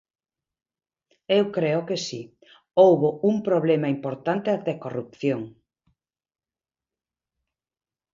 [1.37, 2.21] Eu creo que si
[2.81, 5.41] houbo un problema importante de corrupción.